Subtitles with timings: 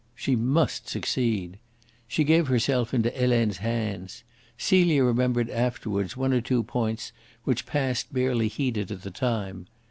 [0.15, 1.59] She must succeed.
[2.07, 4.23] She gave herself into Helene's hands.
[4.57, 7.11] Celia remembered afterwards one or two points
[7.43, 9.67] which passed barely heeded at the time.